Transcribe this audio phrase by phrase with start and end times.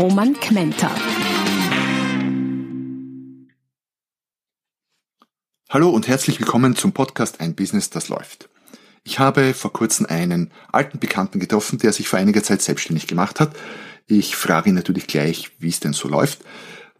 [0.00, 0.90] Roman Kmenter.
[5.68, 8.48] Hallo und herzlich willkommen zum Podcast Ein Business, das läuft.
[9.04, 13.40] Ich habe vor kurzem einen alten Bekannten getroffen, der sich vor einiger Zeit selbstständig gemacht
[13.40, 13.54] hat.
[14.06, 16.46] Ich frage ihn natürlich gleich, wie es denn so läuft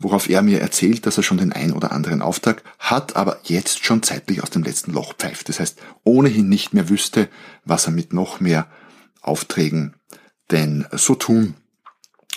[0.03, 3.85] worauf er mir erzählt, dass er schon den ein oder anderen Auftrag hat, aber jetzt
[3.85, 5.51] schon zeitlich aus dem letzten Loch pfeift.
[5.51, 7.29] Das heißt, ohnehin nicht mehr wüsste,
[7.67, 8.67] was er mit noch mehr
[9.21, 9.95] Aufträgen
[10.51, 11.55] denn so tun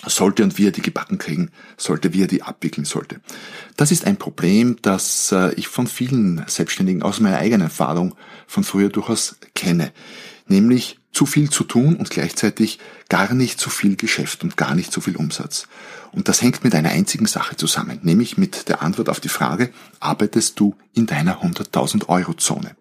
[0.06, 3.20] sollte und wie er die gebacken kriegen sollte, wie er die abwickeln sollte.
[3.76, 8.14] Das ist ein Problem, das äh, ich von vielen Selbstständigen aus meiner eigenen Erfahrung
[8.46, 9.92] von früher durchaus kenne.
[10.46, 14.92] Nämlich zu viel zu tun und gleichzeitig gar nicht so viel Geschäft und gar nicht
[14.92, 15.68] so viel Umsatz.
[16.12, 19.70] Und das hängt mit einer einzigen Sache zusammen, nämlich mit der Antwort auf die Frage,
[20.00, 22.76] arbeitest du in deiner 100.000 Euro Zone?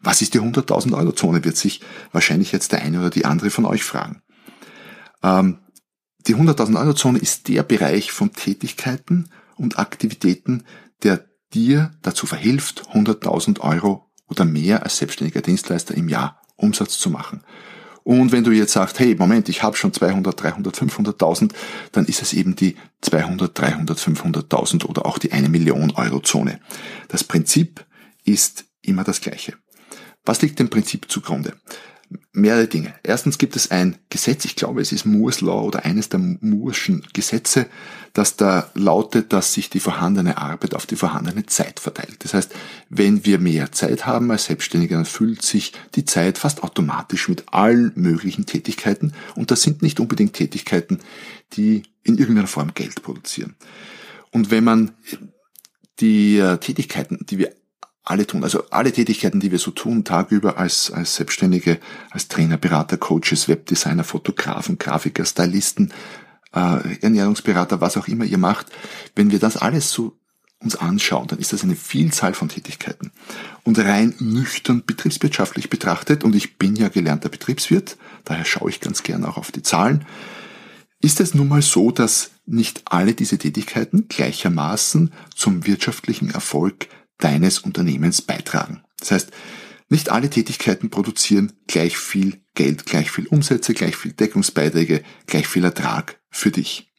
[0.00, 1.80] Was ist die 100.000 Euro Zone, wird sich
[2.12, 4.22] wahrscheinlich jetzt der eine oder die andere von euch fragen.
[5.22, 5.58] Ähm,
[6.26, 10.64] die 100.000 Euro Zone ist der Bereich von Tätigkeiten und Aktivitäten,
[11.02, 17.10] der dir dazu verhilft, 100.000 Euro oder mehr als selbstständiger Dienstleister im Jahr Umsatz zu
[17.10, 17.42] machen.
[18.02, 21.52] Und wenn du jetzt sagst, hey, Moment, ich habe schon 200, 300, 500.000,
[21.92, 26.60] dann ist es eben die 200, 300, 500.000 oder auch die eine Million Euro Zone.
[27.08, 27.84] Das Prinzip
[28.24, 29.54] ist immer das gleiche.
[30.24, 31.54] Was liegt dem Prinzip zugrunde?
[32.32, 32.94] Mehrere Dinge.
[33.02, 37.06] Erstens gibt es ein Gesetz, ich glaube es ist Moores Law oder eines der Mooreschen
[37.12, 37.66] Gesetze,
[38.12, 42.24] das da lautet, dass sich die vorhandene Arbeit auf die vorhandene Zeit verteilt.
[42.24, 42.52] Das heißt,
[42.88, 47.44] wenn wir mehr Zeit haben als Selbstständiger, dann füllt sich die Zeit fast automatisch mit
[47.52, 51.00] allen möglichen Tätigkeiten und das sind nicht unbedingt Tätigkeiten,
[51.52, 53.54] die in irgendeiner Form Geld produzieren.
[54.32, 54.92] Und wenn man
[56.00, 57.52] die äh, Tätigkeiten, die wir
[58.04, 58.44] alle tun.
[58.44, 61.78] Also alle Tätigkeiten, die wir so tun, tagüber als, als Selbstständige,
[62.10, 65.92] als Trainer, Berater, Coaches, Webdesigner, Fotografen, Grafiker, Stylisten,
[66.54, 68.66] äh, Ernährungsberater, was auch immer ihr macht,
[69.14, 70.16] wenn wir das alles so
[70.62, 73.12] uns anschauen, dann ist das eine Vielzahl von Tätigkeiten.
[73.64, 79.02] Und rein nüchtern betriebswirtschaftlich betrachtet, und ich bin ja gelernter Betriebswirt, daher schaue ich ganz
[79.02, 80.04] gern auch auf die Zahlen,
[81.00, 86.88] ist es nun mal so, dass nicht alle diese Tätigkeiten gleichermaßen zum wirtschaftlichen Erfolg
[87.20, 88.82] deines Unternehmens beitragen.
[88.98, 89.30] Das heißt,
[89.88, 95.64] nicht alle Tätigkeiten produzieren gleich viel Geld, gleich viel Umsätze, gleich viel Deckungsbeiträge, gleich viel
[95.64, 96.90] Ertrag für dich.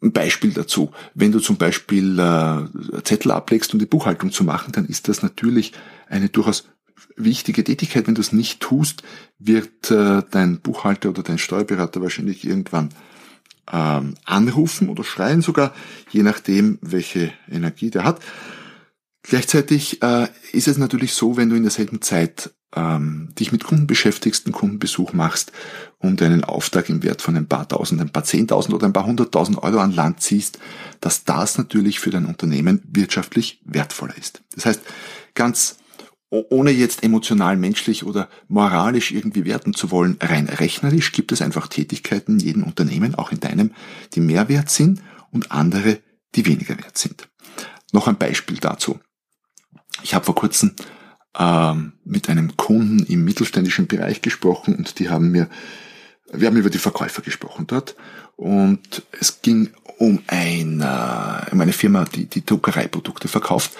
[0.00, 0.92] Ein Beispiel dazu.
[1.14, 5.22] Wenn du zum Beispiel äh, Zettel ablegst, um die Buchhaltung zu machen, dann ist das
[5.22, 5.72] natürlich
[6.08, 6.68] eine durchaus
[7.16, 8.06] wichtige Tätigkeit.
[8.06, 9.02] Wenn du es nicht tust,
[9.38, 12.90] wird äh, dein Buchhalter oder dein Steuerberater wahrscheinlich irgendwann
[13.72, 15.74] ähm, anrufen oder schreien sogar,
[16.10, 18.20] je nachdem, welche Energie der hat.
[19.22, 23.86] Gleichzeitig äh, ist es natürlich so, wenn du in derselben Zeit ähm, dich mit Kunden
[23.86, 25.52] beschäftigst, einen Kundenbesuch machst
[25.98, 29.06] und einen Auftrag im Wert von ein paar tausend, ein paar zehntausend oder ein paar
[29.06, 30.58] hunderttausend Euro an Land ziehst,
[31.00, 34.42] dass das natürlich für dein Unternehmen wirtschaftlich wertvoller ist.
[34.54, 34.82] Das heißt,
[35.34, 35.78] ganz
[36.30, 41.68] ohne jetzt emotional, menschlich oder moralisch irgendwie werten zu wollen, rein rechnerisch gibt es einfach
[41.68, 43.72] Tätigkeiten in jedem Unternehmen, auch in deinem,
[44.12, 45.00] die mehr wert sind
[45.30, 46.00] und andere,
[46.34, 47.30] die weniger wert sind.
[47.92, 49.00] Noch ein Beispiel dazu.
[50.02, 50.74] Ich habe vor kurzem
[51.38, 55.48] ähm, mit einem Kunden im mittelständischen Bereich gesprochen und die haben mir,
[56.32, 57.96] wir haben über die Verkäufer gesprochen dort.
[58.36, 63.72] Und es ging um, ein, äh, um eine Firma, die die Druckereiprodukte verkauft.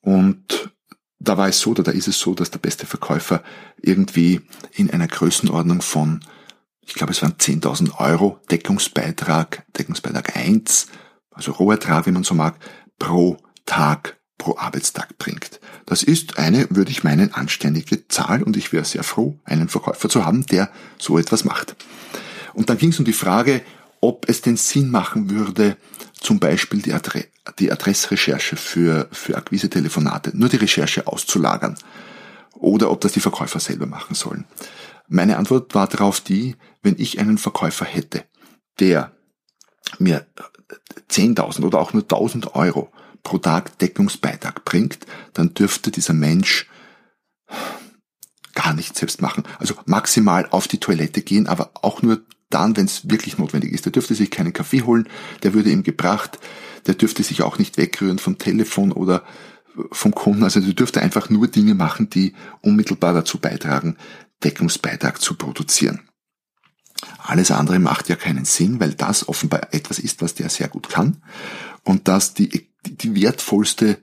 [0.00, 0.70] Und
[1.18, 3.42] da war es so, oder da ist es so, dass der beste Verkäufer
[3.80, 4.40] irgendwie
[4.74, 6.20] in einer Größenordnung von,
[6.80, 10.86] ich glaube es waren 10.000 Euro Deckungsbeitrag, Deckungsbeitrag 1,
[11.30, 12.56] also Rohertrag, wie man so mag,
[12.98, 15.60] pro Tag pro Arbeitstag bringt.
[15.84, 20.08] Das ist eine, würde ich meinen, anständige Zahl und ich wäre sehr froh, einen Verkäufer
[20.08, 21.76] zu haben, der so etwas macht.
[22.54, 23.62] Und dann ging es um die Frage,
[24.00, 25.76] ob es den Sinn machen würde,
[26.14, 27.24] zum Beispiel die, Adre
[27.58, 31.76] die Adressrecherche für, für Akquise-Telefonate, nur die Recherche auszulagern
[32.52, 34.44] oder ob das die Verkäufer selber machen sollen.
[35.08, 38.24] Meine Antwort war darauf die, wenn ich einen Verkäufer hätte,
[38.78, 39.12] der
[39.98, 40.26] mir
[41.10, 42.92] 10.000 oder auch nur 1.000 Euro
[43.28, 45.00] pro Tag Deckungsbeitrag bringt,
[45.34, 46.66] dann dürfte dieser Mensch
[48.54, 49.44] gar nichts selbst machen.
[49.58, 53.84] Also maximal auf die Toilette gehen, aber auch nur dann, wenn es wirklich notwendig ist.
[53.84, 55.10] Der dürfte sich keinen Kaffee holen,
[55.42, 56.38] der würde ihm gebracht,
[56.86, 59.24] der dürfte sich auch nicht wegrühren vom Telefon oder
[59.92, 60.42] vom Kunden.
[60.42, 62.32] Also der dürfte einfach nur Dinge machen, die
[62.62, 63.98] unmittelbar dazu beitragen,
[64.42, 66.08] Deckungsbeitrag zu produzieren.
[67.18, 70.88] Alles andere macht ja keinen Sinn, weil das offenbar etwas ist, was der sehr gut
[70.88, 71.22] kann
[71.84, 73.98] und das die, die wertvollste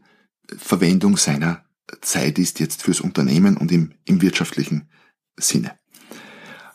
[0.58, 1.66] Verwendung seiner
[2.02, 4.90] Zeit ist jetzt fürs Unternehmen und im, im wirtschaftlichen
[5.38, 5.78] Sinne.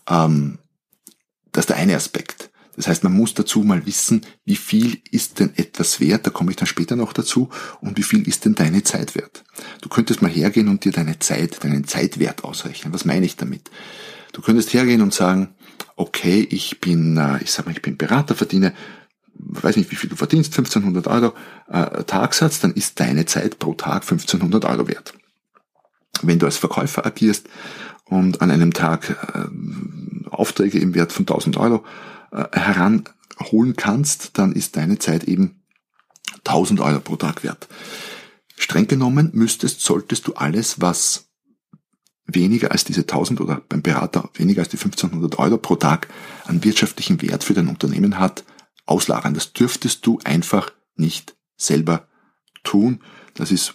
[0.09, 0.59] Ähm,
[1.53, 2.51] das ist der eine Aspekt.
[2.77, 6.51] Das heißt, man muss dazu mal wissen, wie viel ist denn etwas wert, da komme
[6.51, 9.45] ich dann später noch dazu, und wie viel ist denn deine Zeit wert.
[9.83, 12.93] Du könntest mal hergehen und dir deine Zeit, deinen Zeitwert ausrechnen.
[12.93, 13.71] Was meine ich damit?
[14.33, 15.55] Du könntest hergehen und sagen,
[15.97, 18.73] okay, ich bin, äh, ich sag mal, ich bin Berater, verdiene,
[19.47, 21.35] weiß nicht, wie viel du verdienst, 1500 Euro
[21.69, 25.15] äh, Tagsatz, dann ist deine Zeit pro Tag 1500 Euro wert.
[26.23, 27.49] Wenn du als Verkäufer agierst
[28.05, 31.85] und an einem Tag äh, Aufträge im Wert von 1000 Euro
[32.33, 35.63] äh, heranholen kannst, dann ist deine Zeit eben
[36.45, 37.69] 1000 Euro pro Tag wert.
[38.57, 41.31] Streng genommen müsstest, solltest du alles, was
[42.27, 46.09] weniger als diese 1000 oder beim Berater weniger als die 1500 Euro pro Tag
[46.47, 48.45] an wirtschaftlichen Wert für dein Unternehmen hat,
[48.91, 49.35] auslagern.
[49.35, 52.09] Das dürftest du einfach nicht selber
[52.63, 53.01] tun.
[53.35, 53.75] Das ist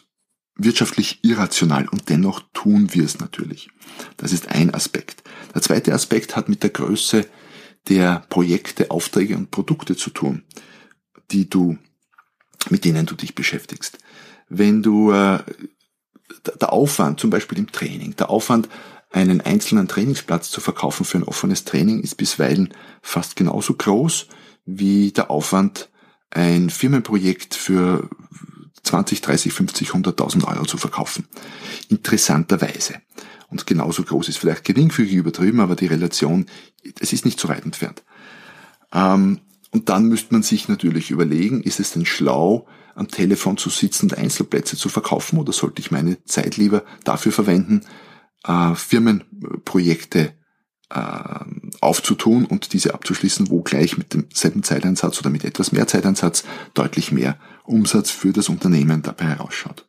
[0.58, 3.70] wirtschaftlich irrational und dennoch tun wir es natürlich.
[4.18, 5.24] Das ist ein Aspekt.
[5.54, 7.26] Der zweite Aspekt hat mit der Größe
[7.88, 10.44] der Projekte, Aufträge und Produkte zu tun,
[11.32, 11.78] die du,
[12.70, 14.00] mit denen du dich beschäftigst.
[14.50, 15.40] Wenn du äh,
[16.60, 18.70] der Aufwand, zum Beispiel im Training, der Aufwand,
[19.12, 24.28] einen einzelnen Trainingsplatz zu verkaufen für ein offenes Training ist bisweilen fast genauso groß
[24.66, 25.90] wie der Aufwand,
[26.32, 28.10] ein Firmenprojekt für
[28.84, 31.28] 20, 30, 50, 100.000 Euro zu verkaufen.
[31.90, 32.96] Interessanterweise.
[33.48, 36.46] Und genauso groß ist vielleicht geringfügig übertrieben, aber die Relation,
[37.00, 38.04] es ist nicht so weit entfernt.
[38.92, 39.40] Ähm,
[39.72, 44.06] und dann müsste man sich natürlich überlegen, ist es denn schlau, am Telefon zu sitzen
[44.06, 47.82] und Einzelplätze zu verkaufen oder sollte ich meine Zeit lieber dafür verwenden,
[48.46, 50.34] äh, Firmenprojekte
[51.82, 56.44] aufzutun und diese abzuschließen, wo gleich mit demselben Zeiteinsatz oder mit etwas mehr Zeiteinsatz
[56.74, 59.88] deutlich mehr Umsatz für das Unternehmen dabei herausschaut.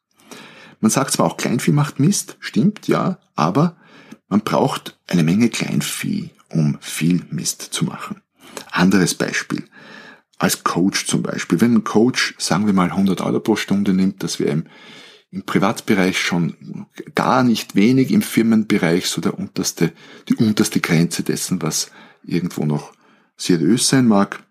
[0.80, 3.76] Man sagt zwar auch Kleinvieh macht Mist, stimmt, ja, aber
[4.28, 8.22] man braucht eine Menge Kleinvieh, um viel Mist zu machen.
[8.70, 9.64] Anderes Beispiel.
[10.38, 11.60] Als Coach zum Beispiel.
[11.60, 14.66] Wenn ein Coach, sagen wir mal, 100 Euro pro Stunde nimmt, das wäre im,
[15.30, 19.92] im Privatbereich schon gar nicht wenig, im Firmenbereich so der unterste,
[20.28, 21.90] die unterste Grenze dessen, was
[22.24, 22.92] irgendwo noch
[23.36, 24.42] seriös sein mag,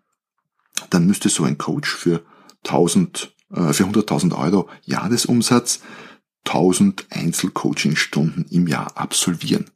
[0.90, 2.24] dann müsste so ein Coach für
[2.66, 5.82] 1000, äh, für 100.000 Euro Jahresumsatz
[6.46, 9.72] 1000 Einzelcoaching-Stunden im Jahr absolvieren.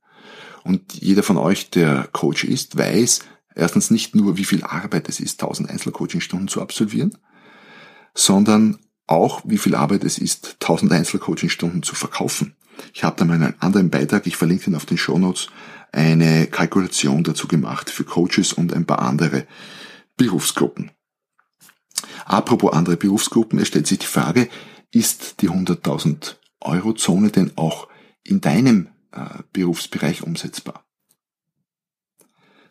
[0.64, 3.22] Und jeder von euch, der Coach ist, weiß,
[3.60, 7.18] Erstens nicht nur, wie viel Arbeit es ist, 1000 Einzelcoaching-Stunden zu absolvieren,
[8.14, 12.56] sondern auch, wie viel Arbeit es ist, 1000 Einzelcoaching-Stunden zu verkaufen.
[12.94, 15.50] Ich habe da mal einen anderen Beitrag, ich verlinke ihn auf den Show Notes,
[15.92, 19.48] eine Kalkulation dazu gemacht für Coaches und ein paar andere
[20.18, 20.92] Berufsgruppen.
[22.26, 24.50] Apropos andere Berufsgruppen, es stellt sich die Frage,
[24.92, 27.88] ist die 100.000 Euro Zone denn auch
[28.24, 30.86] in deinem äh, Berufsbereich umsetzbar?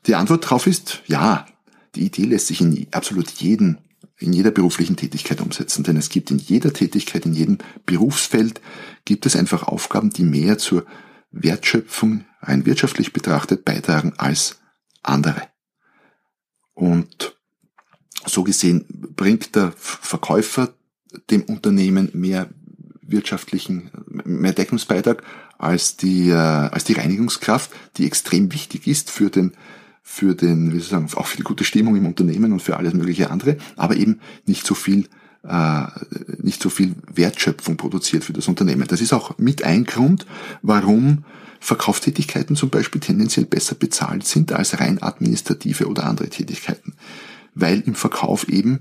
[0.06, 1.46] Die Antwort darauf ist ja.
[1.94, 3.78] Die Idee lässt sich in absolut jeden,
[4.18, 8.60] in jeder beruflichen Tätigkeit umsetzen, denn es gibt in jeder Tätigkeit, in jedem Berufsfeld,
[9.04, 10.86] gibt es einfach Aufgaben, die mehr zur
[11.30, 14.60] Wertschöpfung rein wirtschaftlich betrachtet beitragen als
[15.02, 15.42] andere.
[16.74, 17.36] Und
[18.26, 20.74] so gesehen bringt der Verkäufer
[21.30, 22.48] dem Unternehmen mehr
[23.00, 25.22] wirtschaftlichen, mehr Deckungsbeitrag
[25.56, 29.52] als die, äh, als die Reinigungskraft, die extrem wichtig ist für den
[30.10, 32.78] für den, wie soll ich sagen, auch für die gute Stimmung im Unternehmen und für
[32.78, 35.06] alles mögliche andere, aber eben nicht so viel
[35.44, 35.84] äh,
[36.38, 38.88] nicht so viel Wertschöpfung produziert für das Unternehmen.
[38.88, 40.26] Das ist auch mit ein Grund,
[40.62, 41.24] warum
[41.60, 46.94] Verkaufstätigkeiten zum Beispiel tendenziell besser bezahlt sind als rein administrative oder andere Tätigkeiten.
[47.54, 48.80] Weil im Verkauf eben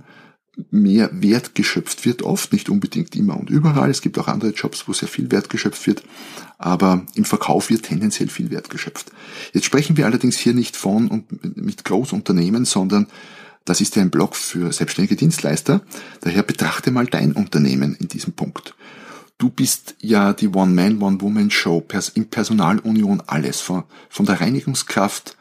[0.71, 3.89] mehr Wert geschöpft wird, oft, nicht unbedingt immer und überall.
[3.89, 6.03] Es gibt auch andere Jobs, wo sehr viel Wert geschöpft wird,
[6.57, 9.11] aber im Verkauf wird tendenziell viel Wert geschöpft.
[9.53, 13.07] Jetzt sprechen wir allerdings hier nicht von und mit Großunternehmen, sondern
[13.65, 15.81] das ist ja ein Blog für selbstständige Dienstleister.
[16.21, 18.75] Daher betrachte mal dein Unternehmen in diesem Punkt.
[19.37, 21.85] Du bist ja die One-Man, One-Woman-Show
[22.15, 25.37] in Personalunion alles, von, von der Reinigungskraft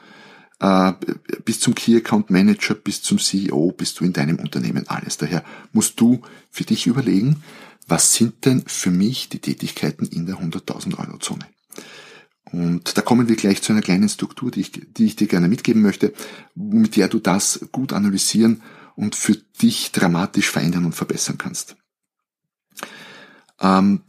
[0.58, 5.18] bis zum Key Account Manager, bis zum CEO, bist du in deinem Unternehmen alles.
[5.18, 7.42] Daher musst du für dich überlegen,
[7.86, 11.46] was sind denn für mich die Tätigkeiten in der 100.000 Euro Zone?
[12.52, 15.48] Und da kommen wir gleich zu einer kleinen Struktur, die ich, die ich dir gerne
[15.48, 16.14] mitgeben möchte,
[16.54, 18.62] mit der du das gut analysieren
[18.94, 21.76] und für dich dramatisch verändern und verbessern kannst.
[23.60, 24.02] Ähm,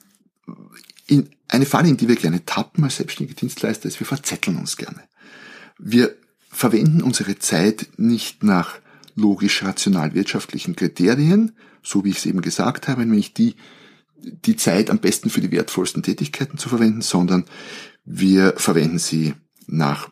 [1.07, 4.77] in eine Falle, in die wir gerne tappen als selbstständige Dienstleister, ist, wir verzetteln uns
[4.77, 5.03] gerne.
[5.77, 6.15] Wir
[6.57, 8.79] verwenden unsere Zeit nicht nach
[9.15, 13.55] logisch-rational-wirtschaftlichen Kriterien, so wie ich es eben gesagt habe, nämlich die,
[14.17, 17.45] die Zeit am besten für die wertvollsten Tätigkeiten zu verwenden, sondern
[18.05, 19.35] wir verwenden sie
[19.67, 20.09] nach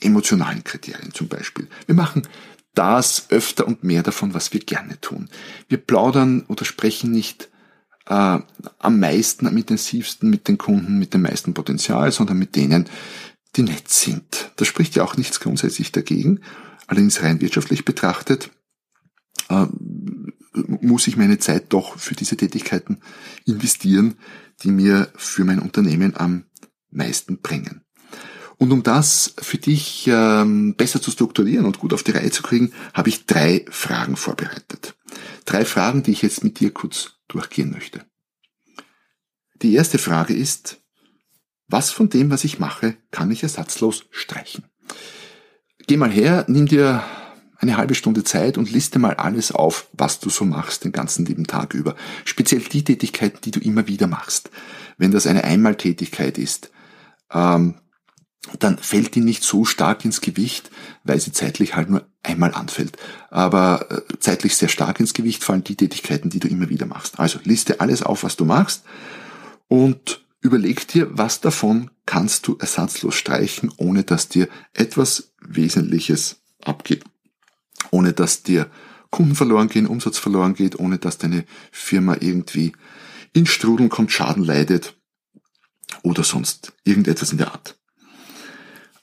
[0.00, 1.66] emotionalen Kriterien zum Beispiel.
[1.86, 2.28] Wir machen
[2.74, 5.30] das öfter und mehr davon, was wir gerne tun.
[5.68, 7.48] Wir plaudern oder sprechen nicht
[8.06, 8.38] äh,
[8.78, 12.86] am meisten, am intensivsten mit den Kunden mit dem meisten Potenzial, sondern mit denen,
[13.56, 14.52] die nett sind.
[14.56, 16.40] Da spricht ja auch nichts grundsätzlich dagegen.
[16.86, 18.50] Allerdings rein wirtschaftlich betrachtet
[19.48, 19.66] äh,
[20.54, 23.00] muss ich meine Zeit doch für diese Tätigkeiten
[23.44, 24.16] investieren,
[24.62, 26.44] die mir für mein Unternehmen am
[26.90, 27.82] meisten bringen.
[28.56, 32.42] Und um das für dich ähm, besser zu strukturieren und gut auf die Reihe zu
[32.42, 34.94] kriegen, habe ich drei Fragen vorbereitet.
[35.44, 38.04] Drei Fragen, die ich jetzt mit dir kurz durchgehen möchte.
[39.60, 40.83] Die erste Frage ist,
[41.68, 44.64] was von dem, was ich mache, kann ich ersatzlos streichen?
[45.86, 47.02] Geh mal her, nimm dir
[47.58, 51.24] eine halbe Stunde Zeit und liste mal alles auf, was du so machst den ganzen
[51.24, 51.94] lieben Tag über.
[52.24, 54.50] Speziell die Tätigkeiten, die du immer wieder machst.
[54.98, 56.70] Wenn das eine Einmaltätigkeit ist,
[57.32, 57.76] ähm,
[58.58, 60.70] dann fällt die nicht so stark ins Gewicht,
[61.02, 62.96] weil sie zeitlich halt nur einmal anfällt.
[63.30, 67.18] Aber äh, zeitlich sehr stark ins Gewicht fallen die Tätigkeiten, die du immer wieder machst.
[67.18, 68.84] Also liste alles auf, was du machst
[69.68, 77.04] und überleg dir, was davon kannst du ersatzlos streichen, ohne dass dir etwas Wesentliches abgeht
[77.90, 78.70] ohne dass dir
[79.10, 82.72] Kunden verloren gehen, Umsatz verloren geht, ohne dass deine Firma irgendwie
[83.32, 84.96] in Strudeln kommt, Schaden leidet
[86.02, 87.78] oder sonst irgendetwas in der Art.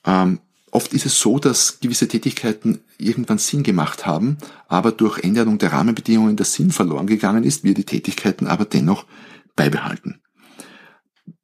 [0.04, 4.36] Ähm, oft ist es so, dass gewisse Tätigkeiten irgendwann Sinn gemacht haben,
[4.68, 9.06] aber durch Änderung der Rahmenbedingungen der Sinn verloren gegangen ist, wir die Tätigkeiten aber dennoch
[9.56, 10.21] beibehalten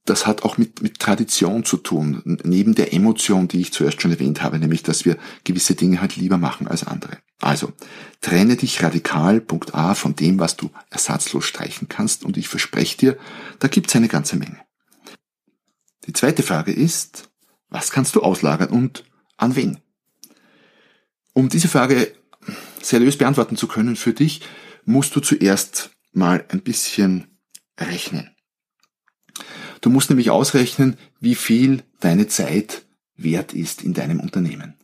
[0.08, 4.10] das hat auch mit, mit Tradition zu tun, neben der Emotion, die ich zuerst schon
[4.10, 7.18] erwähnt habe, nämlich, dass wir gewisse Dinge halt lieber machen als andere.
[7.40, 7.72] Also,
[8.20, 12.96] trenne dich radikal, Punkt A, von dem, was du ersatzlos streichen kannst und ich verspreche
[12.96, 13.18] dir,
[13.58, 14.60] da gibt's eine ganze Menge.
[16.06, 17.28] Die zweite Frage ist,
[17.68, 19.04] was kannst du auslagern und
[19.36, 19.78] an wen?
[21.34, 22.12] Um diese Frage
[22.80, 24.40] seriös beantworten zu können für dich,
[24.84, 27.38] musst du zuerst mal ein bisschen
[27.78, 28.30] rechnen.
[29.80, 32.82] Du musst nämlich ausrechnen, wie viel deine Zeit
[33.16, 34.74] wert ist in deinem Unternehmen.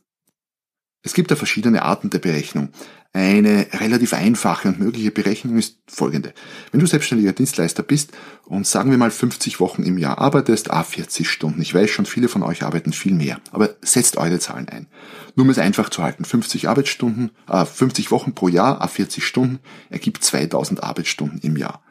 [1.05, 2.69] Es gibt da verschiedene Arten der Berechnung.
[3.13, 6.33] Eine relativ einfache und mögliche Berechnung ist folgende.
[6.71, 8.11] Wenn du selbstständiger Dienstleister bist
[8.43, 11.61] und sagen wir mal 50 Wochen im Jahr arbeitest, a 40 Stunden.
[11.61, 14.87] Ich weiß schon, viele von euch arbeiten viel mehr, aber setzt eure Zahlen ein.
[15.35, 16.25] Nur um es einfach zu halten.
[16.25, 19.59] 50 Arbeitsstunden, äh, 50 Wochen pro Jahr, a 40 Stunden,
[19.91, 21.83] ergibt 2000 Arbeitsstunden im Jahr.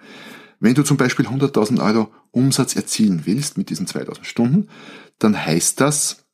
[0.64, 4.68] Wenn du zum Beispiel 100.000 Euro Umsatz erzielen willst mit diesen 2000 Stunden,
[5.18, 6.25] dann heißt das,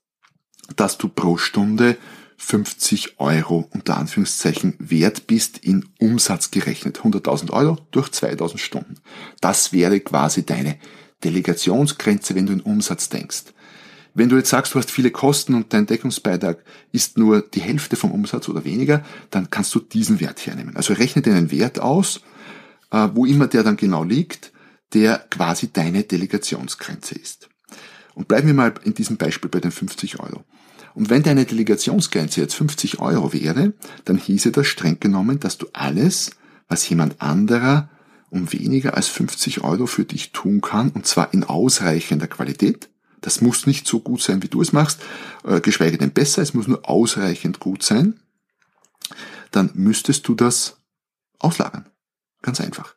[0.76, 1.96] dass du pro Stunde
[2.37, 7.00] 50 Euro unter Anführungszeichen wert bist in Umsatz gerechnet.
[7.00, 8.94] 100.000 Euro durch 2000 Stunden.
[9.40, 10.76] Das wäre quasi deine
[11.25, 13.46] Delegationsgrenze, wenn du in Umsatz denkst.
[14.14, 17.96] Wenn du jetzt sagst, du hast viele Kosten und dein Deckungsbeitrag ist nur die Hälfte
[17.96, 20.76] vom Umsatz oder weniger, dann kannst du diesen Wert hernehmen.
[20.76, 22.20] Also rechne dir einen Wert aus,
[22.90, 24.52] wo immer der dann genau liegt,
[24.92, 27.49] der quasi deine Delegationsgrenze ist.
[28.14, 30.44] Und bleiben wir mal in diesem Beispiel bei den 50 Euro.
[30.94, 33.73] Und wenn deine Delegationsgrenze jetzt 50 Euro wäre,
[34.04, 36.32] dann hieße das streng genommen, dass du alles,
[36.68, 37.88] was jemand anderer
[38.30, 42.88] um weniger als 50 Euro für dich tun kann, und zwar in ausreichender Qualität,
[43.20, 45.00] das muss nicht so gut sein, wie du es machst,
[45.44, 48.20] äh, geschweige denn besser, es muss nur ausreichend gut sein,
[49.50, 50.78] dann müsstest du das
[51.38, 51.89] auslagern.
[52.42, 52.94] Ganz einfach.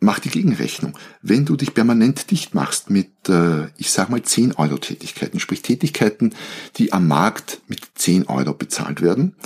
[0.00, 0.98] Mach die Gegenrechnung.
[1.22, 5.62] Wenn du dich permanent dicht machst mit, äh, ich sag mal, 10 Euro Tätigkeiten, sprich
[5.62, 6.34] Tätigkeiten,
[6.76, 9.36] die am Markt mit 10 Euro bezahlt werden,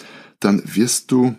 [0.41, 1.37] dann wirst du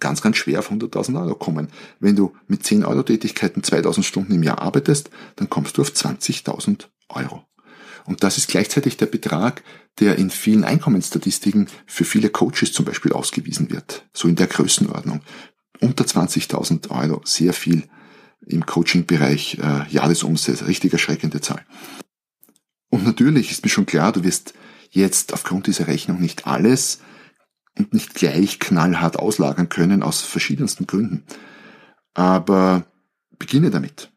[0.00, 1.68] ganz, ganz schwer auf 100.000 Euro kommen.
[2.00, 5.90] Wenn du mit 10 Euro Tätigkeiten 2000 Stunden im Jahr arbeitest, dann kommst du auf
[5.90, 7.44] 20.000 Euro.
[8.04, 9.62] Und das ist gleichzeitig der Betrag,
[10.00, 14.08] der in vielen Einkommensstatistiken für viele Coaches zum Beispiel ausgewiesen wird.
[14.12, 15.20] So in der Größenordnung
[15.82, 17.84] unter 20.000 Euro sehr viel
[18.46, 21.64] im Coaching-Bereich äh, Jahresumsatz, richtig erschreckende Zahl.
[22.90, 24.54] Und natürlich ist mir schon klar, du wirst
[24.90, 27.00] jetzt aufgrund dieser Rechnung nicht alles
[27.78, 31.24] und nicht gleich knallhart auslagern können aus verschiedensten Gründen.
[32.14, 32.84] Aber
[33.38, 34.10] beginne damit.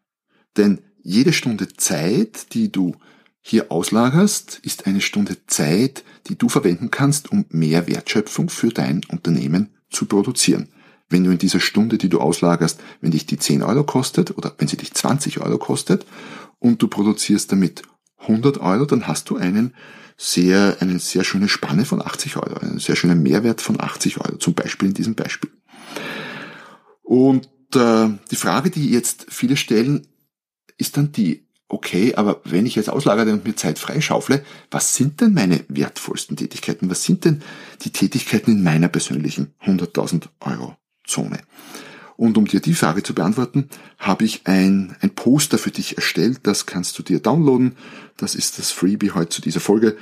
[0.56, 2.96] Denn jede Stunde Zeit, die du
[3.40, 9.02] hier auslagerst, ist eine Stunde Zeit, die du verwenden kannst, um mehr Wertschöpfung für dein
[9.08, 10.68] Unternehmen zu produzieren.
[11.08, 14.54] Wenn du in dieser Stunde, die du auslagerst, wenn dich die 10 Euro kostet oder
[14.58, 16.04] wenn sie dich 20 Euro kostet
[16.58, 17.82] und du produzierst damit
[18.18, 19.74] 100 Euro, dann hast du einen
[20.16, 24.36] sehr, eine sehr schöne Spanne von 80 Euro, einen sehr schönen Mehrwert von 80 Euro,
[24.38, 25.50] zum Beispiel in diesem Beispiel.
[27.02, 30.06] Und äh, die Frage, die jetzt viele stellen,
[30.78, 35.20] ist dann die, okay, aber wenn ich jetzt auslagere und mir Zeit freischaufle, was sind
[35.20, 36.90] denn meine wertvollsten Tätigkeiten?
[36.90, 37.42] Was sind denn
[37.82, 41.38] die Tätigkeiten in meiner persönlichen 100.000 Euro Zone?
[42.16, 46.40] Und um dir die Frage zu beantworten, habe ich ein, ein Poster für dich erstellt.
[46.44, 47.76] Das kannst du dir downloaden.
[48.16, 49.96] Das ist das Freebie heute zu dieser Folge.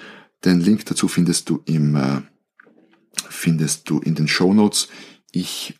[0.44, 2.20] Den Link dazu findest du im, äh,
[3.28, 4.88] findest du in den Show Notes.
[5.32, 5.74] Ich,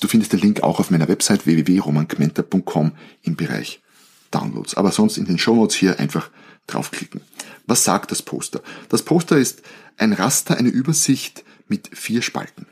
[0.00, 3.82] du findest den Link auch auf meiner Website www.romankmenta.com im Bereich
[4.30, 4.76] Downloads.
[4.76, 6.30] Aber sonst in den Show Notes hier einfach
[6.68, 7.22] draufklicken.
[7.66, 8.62] Was sagt das Poster?
[8.88, 9.62] Das Poster ist
[9.96, 12.66] ein Raster, eine Übersicht mit vier Spalten.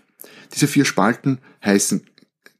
[0.53, 2.05] Diese vier Spalten heißen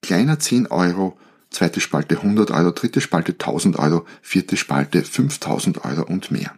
[0.03, 1.19] kleiner 10 Euro,
[1.51, 6.55] zweite Spalte 100 Euro, dritte Spalte 1000 Euro, vierte Spalte 5000 Euro und mehr.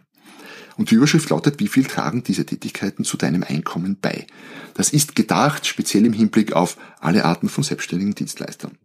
[0.77, 4.27] Und die Überschrift lautet, wie viel tragen diese Tätigkeiten zu deinem Einkommen bei?
[4.75, 8.77] Das ist gedacht speziell im Hinblick auf alle Arten von selbstständigen Dienstleistern.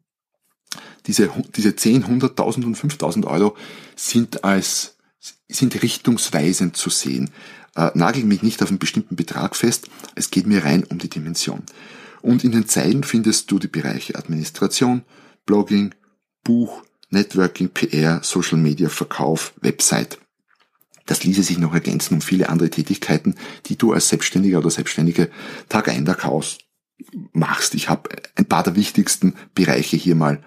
[1.06, 3.56] Diese, diese 10, 100.000 und 5.000 Euro
[3.94, 4.96] sind als,
[5.49, 7.30] sind richtungsweisend zu sehen.
[7.76, 11.11] Äh, nagel mich nicht auf einen bestimmten Betrag fest, es geht mir rein um die
[11.11, 11.62] Dimension.
[12.23, 15.02] Und in den Zeilen findest du die Bereiche Administration,
[15.45, 15.95] Blogging,
[16.45, 20.19] Buch, Networking, PR, Social Media, Verkauf, Website.
[21.07, 23.35] Das ließe sich noch ergänzen um viele andere Tätigkeiten,
[23.67, 25.31] die du als Selbstständiger oder Selbstständige
[25.69, 26.59] Tag ein, Tag aus
[27.33, 27.75] machst.
[27.75, 30.43] Ich habe ein paar der wichtigsten Bereiche hier mal,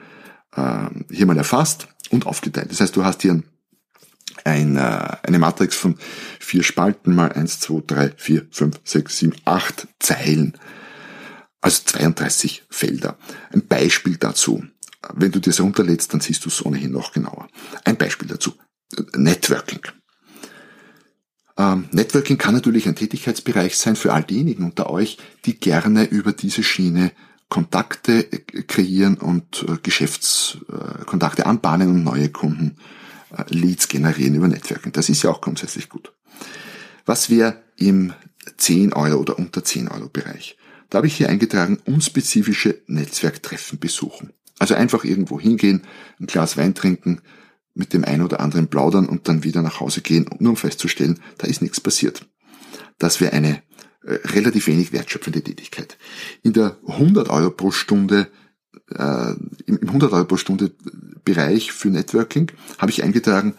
[0.56, 2.72] äh, hier mal erfasst und aufgeteilt.
[2.72, 3.44] Das heißt, du hast hier
[4.46, 5.98] ein, äh, eine Matrix von
[6.40, 10.58] vier Spalten mal eins, zwei, drei, vier, fünf, sechs, sieben, acht Zeilen
[11.66, 13.18] also 32 Felder.
[13.52, 14.64] Ein Beispiel dazu.
[15.16, 17.48] Wenn du das runterlädst, dann siehst du es ohnehin noch genauer.
[17.84, 18.54] Ein Beispiel dazu.
[19.16, 19.82] Networking.
[21.58, 26.34] Ähm, Networking kann natürlich ein Tätigkeitsbereich sein für all diejenigen unter euch, die gerne über
[26.34, 27.12] diese Schiene
[27.50, 28.26] Kontakte
[28.68, 32.78] kreieren und äh, Geschäftskontakte äh, anbahnen und neue Kunden
[33.36, 34.92] äh, Leads generieren über Networking.
[34.92, 36.14] Das ist ja auch grundsätzlich gut.
[37.06, 38.14] Was wäre im
[38.58, 40.58] 10 Euro oder unter 10 Euro Bereich?
[40.90, 44.34] Da habe ich hier eingetragen, unspezifische Netzwerktreffen besuchen.
[44.60, 45.82] Also einfach irgendwo hingehen,
[46.20, 47.22] ein Glas Wein trinken,
[47.74, 51.20] mit dem einen oder anderen plaudern und dann wieder nach Hause gehen, nur um festzustellen,
[51.38, 52.26] da ist nichts passiert.
[52.98, 53.62] Das wäre eine
[54.04, 55.98] äh, relativ wenig wertschöpfende Tätigkeit.
[56.42, 58.32] In der 100 Euro pro Stunde,
[58.92, 59.34] äh,
[59.66, 60.72] im 100 Euro pro Stunde
[61.26, 63.56] Bereich für Networking habe ich eingetragen,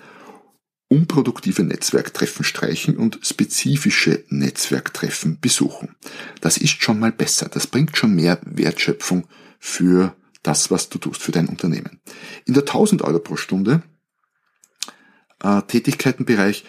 [0.89, 5.97] unproduktive Netzwerktreffen streichen und spezifische Netzwerktreffen besuchen.
[6.41, 7.49] Das ist schon mal besser.
[7.49, 9.27] Das bringt schon mehr Wertschöpfung
[9.59, 12.01] für das, was du tust, für dein Unternehmen.
[12.45, 13.83] In der 1000 Euro pro Stunde
[15.43, 16.65] äh, Tätigkeitenbereich,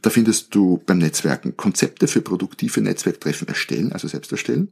[0.00, 4.70] da findest du beim Netzwerken Konzepte für produktive Netzwerktreffen erstellen, also selbst erstellen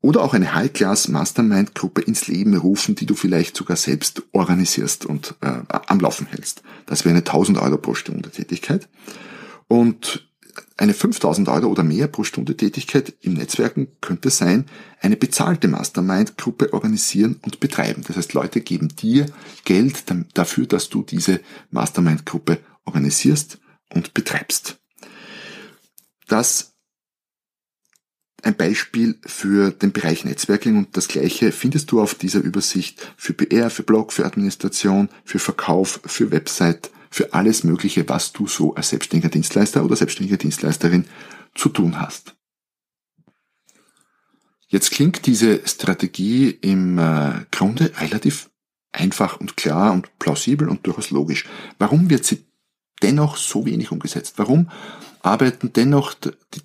[0.00, 5.62] oder auch eine High-Class-Mastermind-Gruppe ins Leben rufen, die du vielleicht sogar selbst organisierst und äh,
[5.68, 6.62] am Laufen hältst.
[6.86, 8.88] Das wäre eine 1000 Euro pro Stunde Tätigkeit.
[9.66, 10.28] Und
[10.76, 14.66] eine 5000 Euro oder mehr pro Stunde Tätigkeit im Netzwerken könnte sein,
[15.00, 18.02] eine bezahlte Mastermind-Gruppe organisieren und betreiben.
[18.06, 19.26] Das heißt, Leute geben dir
[19.64, 23.58] Geld dafür, dass du diese Mastermind-Gruppe organisierst
[23.92, 24.78] und betreibst.
[26.28, 26.74] Das
[28.42, 33.32] ein Beispiel für den Bereich Netzwerking und das gleiche findest du auf dieser Übersicht für
[33.32, 38.74] PR, für Blog, für Administration, für Verkauf, für Website, für alles Mögliche, was du so
[38.74, 41.06] als selbstständiger Dienstleister oder selbstständige Dienstleisterin
[41.54, 42.36] zu tun hast.
[44.68, 48.50] Jetzt klingt diese Strategie im äh, Grunde relativ
[48.92, 51.46] einfach und klar und plausibel und durchaus logisch.
[51.78, 52.47] Warum wird sie
[53.02, 54.34] dennoch so wenig umgesetzt?
[54.36, 54.70] Warum
[55.22, 56.14] arbeiten dennoch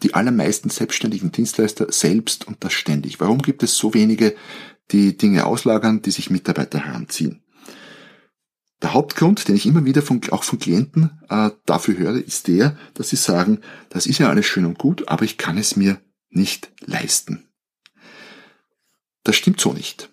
[0.02, 3.20] die allermeisten selbstständigen Dienstleister selbst und das ständig?
[3.20, 4.36] Warum gibt es so wenige,
[4.92, 7.42] die Dinge auslagern, die sich Mitarbeiter heranziehen?
[8.82, 12.78] Der Hauptgrund, den ich immer wieder von, auch von Klienten äh, dafür höre, ist der,
[12.94, 16.02] dass sie sagen, das ist ja alles schön und gut, aber ich kann es mir
[16.30, 17.48] nicht leisten.
[19.24, 20.10] Das stimmt so nicht.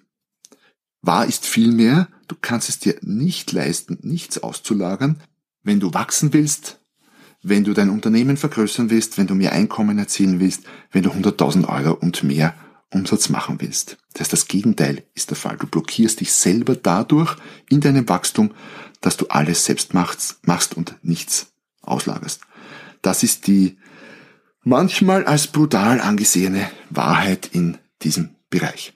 [1.02, 5.20] Wahr ist vielmehr, du kannst es dir nicht leisten, nichts auszulagern,
[5.62, 6.80] wenn du wachsen willst,
[7.42, 11.68] wenn du dein Unternehmen vergrößern willst, wenn du mehr Einkommen erzielen willst, wenn du 100.000
[11.68, 12.54] Euro und mehr
[12.90, 13.98] Umsatz machen willst.
[14.12, 15.56] Das heißt, das Gegenteil ist der Fall.
[15.56, 17.36] Du blockierst dich selber dadurch
[17.68, 18.52] in deinem Wachstum,
[19.00, 22.42] dass du alles selbst machst, machst und nichts auslagerst.
[23.00, 23.78] Das ist die
[24.62, 28.92] manchmal als brutal angesehene Wahrheit in diesem Bereich.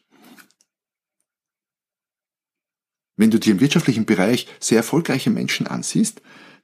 [3.16, 6.20] Wenn du dir im wirtschaftlichen Bereich sehr erfolgreiche Menschen ansiehst,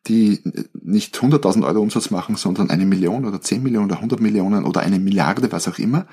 [0.07, 0.41] die
[0.73, 4.81] nicht 100.000 Euro Umsatz machen, sondern eine Million oder 10 Millionen oder 100 Millionen oder
[4.81, 6.07] eine Milliarde, was auch immer,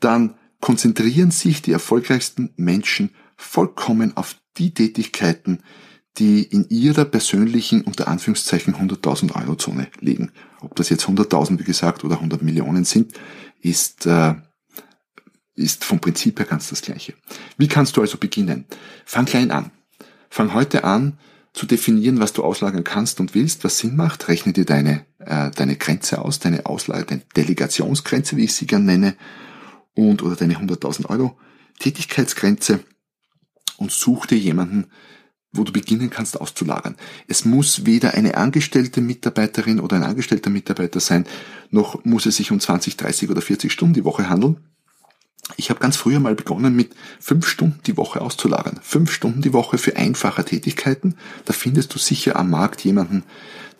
[0.00, 5.60] dann konzentrieren sich die erfolgreichsten Menschen vollkommen auf die Tätigkeiten,
[6.18, 10.30] die in ihrer persönlichen, unter Anführungszeichen, 100.000 Euro Zone liegen.
[10.60, 13.12] Ob das jetzt 100.000, wie gesagt, oder 100 Millionen sind,
[13.60, 14.34] ist, äh,
[15.54, 17.14] ist vom Prinzip her ganz das Gleiche.
[17.56, 18.66] Wie kannst du also beginnen?
[19.06, 19.70] Fang klein an.
[20.28, 21.18] Fang heute an,
[21.52, 24.28] zu definieren, was du auslagern kannst und willst, was Sinn macht.
[24.28, 28.84] Rechne dir deine, äh, deine Grenze aus, deine Auslage, deine Delegationsgrenze, wie ich sie gern
[28.84, 29.16] nenne,
[29.94, 31.36] und oder deine 100.000 Euro
[31.78, 32.80] Tätigkeitsgrenze
[33.76, 34.86] und such dir jemanden,
[35.52, 36.96] wo du beginnen kannst auszulagern.
[37.28, 41.26] Es muss weder eine angestellte Mitarbeiterin oder ein angestellter Mitarbeiter sein,
[41.70, 44.60] noch muss es sich um 20, 30 oder 40 Stunden die Woche handeln.
[45.56, 48.80] Ich habe ganz früher mal begonnen mit fünf Stunden die Woche auszulagern.
[48.82, 51.16] Fünf Stunden die Woche für einfache Tätigkeiten.
[51.44, 53.24] Da findest du sicher am Markt jemanden,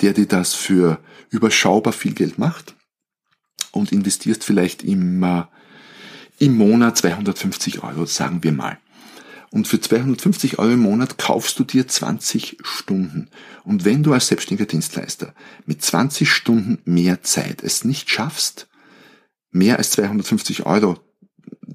[0.00, 0.98] der dir das für
[1.30, 2.74] überschaubar viel Geld macht
[3.70, 5.44] und investierst vielleicht im, äh,
[6.38, 8.78] im Monat 250 Euro, sagen wir mal.
[9.50, 13.28] Und für 250 Euro im Monat kaufst du dir 20 Stunden.
[13.64, 15.34] Und wenn du als selbstständiger Dienstleister
[15.66, 18.68] mit 20 Stunden mehr Zeit es nicht schaffst,
[19.50, 20.98] mehr als 250 Euro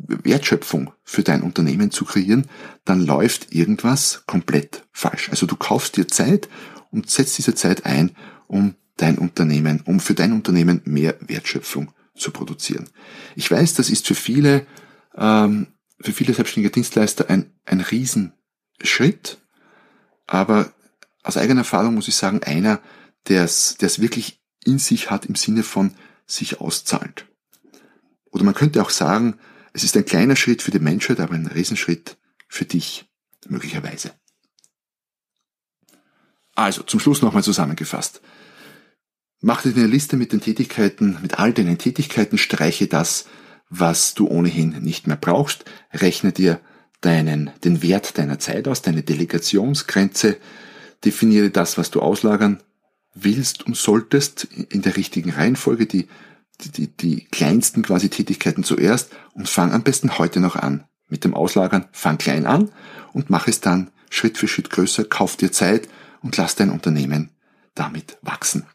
[0.07, 2.47] Wertschöpfung für dein Unternehmen zu kreieren,
[2.85, 5.29] dann läuft irgendwas komplett falsch.
[5.29, 6.49] Also du kaufst dir Zeit
[6.91, 8.11] und setzt diese Zeit ein,
[8.47, 12.89] um dein Unternehmen, um für dein Unternehmen mehr Wertschöpfung zu produzieren.
[13.35, 14.65] Ich weiß, das ist für viele,
[15.15, 15.67] ähm,
[15.99, 19.37] für viele selbstständige Dienstleister ein, ein Riesenschritt,
[20.25, 20.73] aber
[21.23, 22.81] aus eigener Erfahrung muss ich sagen, einer,
[23.27, 25.93] der es, der es wirklich in sich hat im Sinne von
[26.25, 27.25] sich auszahlt.
[28.31, 29.39] Oder man könnte auch sagen,
[29.77, 33.05] es ist ein kleiner Schritt für die Menschheit, aber ein Riesenschritt für dich
[33.47, 34.11] möglicherweise.
[36.55, 38.21] Also, zum Schluss nochmal zusammengefasst.
[39.39, 43.27] Mach dir eine Liste mit den Tätigkeiten, mit all deinen Tätigkeiten, streiche das,
[43.69, 46.59] was du ohnehin nicht mehr brauchst, rechne dir
[47.01, 50.37] deinen, den Wert deiner Zeit aus, deine Delegationsgrenze,
[51.05, 52.63] definiere das, was du auslagern
[53.13, 56.07] willst und solltest in der richtigen Reihenfolge, die
[56.61, 60.85] die, die, die kleinsten quasi Tätigkeiten zuerst und fang am besten heute noch an.
[61.09, 62.71] Mit dem Auslagern fang klein an
[63.13, 65.87] und mach es dann Schritt für Schritt größer, kauf dir Zeit
[66.21, 67.29] und lass dein Unternehmen
[67.75, 68.65] damit wachsen.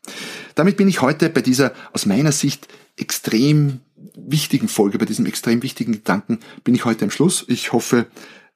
[0.55, 3.81] Damit bin ich heute bei dieser aus meiner Sicht extrem
[4.15, 7.45] wichtigen Folge, bei diesem extrem wichtigen Gedanken, bin ich heute am Schluss.
[7.49, 8.07] Ich hoffe,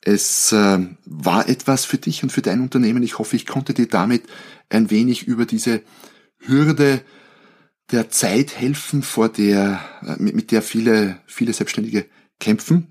[0.02, 3.02] es äh, war etwas für dich und für dein Unternehmen.
[3.02, 4.24] Ich hoffe, ich konnte dir damit
[4.68, 5.82] ein wenig über diese
[6.38, 7.02] Hürde
[7.92, 12.06] der Zeit helfen, vor der, äh, mit der viele, viele Selbstständige
[12.40, 12.88] kämpfen.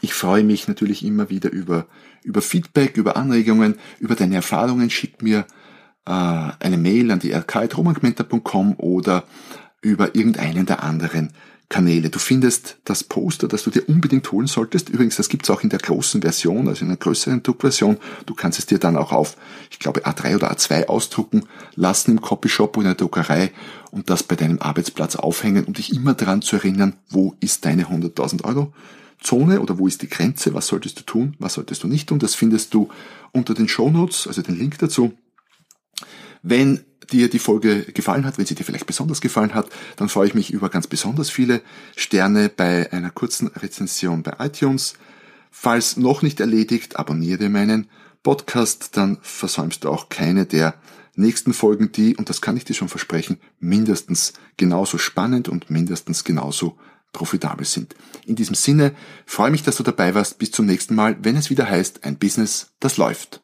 [0.00, 1.86] Ich freue mich natürlich immer wieder über,
[2.22, 4.90] über Feedback, über Anregungen, über deine Erfahrungen.
[4.90, 5.46] Schick mir
[6.06, 9.24] äh, eine Mail an die rk.romangmenta.com oder
[9.80, 11.32] über irgendeinen der anderen
[11.74, 12.08] Kanäle.
[12.08, 14.90] Du findest das Poster, das du dir unbedingt holen solltest.
[14.90, 17.96] Übrigens, das gibt's auch in der großen Version, also in einer größeren Druckversion.
[18.26, 19.36] Du kannst es dir dann auch auf,
[19.72, 23.50] ich glaube, A3 oder A2 ausdrucken lassen im Copyshop oder in der Druckerei
[23.90, 27.86] und das bei deinem Arbeitsplatz aufhängen, um dich immer daran zu erinnern, wo ist deine
[27.86, 28.72] 100.000 Euro
[29.20, 32.20] Zone oder wo ist die Grenze, was solltest du tun, was solltest du nicht tun.
[32.20, 32.88] Das findest du
[33.32, 35.12] unter den Show Notes, also den Link dazu.
[36.40, 40.26] Wenn dir die Folge gefallen hat, wenn sie dir vielleicht besonders gefallen hat, dann freue
[40.26, 41.62] ich mich über ganz besonders viele
[41.96, 44.94] Sterne bei einer kurzen Rezension bei iTunes.
[45.50, 47.88] Falls noch nicht erledigt, abonniere meinen
[48.22, 50.74] Podcast, dann versäumst du auch keine der
[51.14, 56.24] nächsten Folgen, die, und das kann ich dir schon versprechen, mindestens genauso spannend und mindestens
[56.24, 56.76] genauso
[57.12, 57.94] profitabel sind.
[58.26, 58.92] In diesem Sinne
[59.24, 60.38] freue mich, dass du dabei warst.
[60.38, 63.43] Bis zum nächsten Mal, wenn es wieder heißt, ein Business, das läuft.